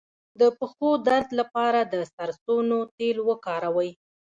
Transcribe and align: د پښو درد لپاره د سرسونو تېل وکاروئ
د 0.39 0.41
پښو 0.59 0.89
درد 1.07 1.27
لپاره 1.39 1.79
د 1.93 1.95
سرسونو 2.13 2.77
تېل 2.97 3.17
وکاروئ 3.29 3.91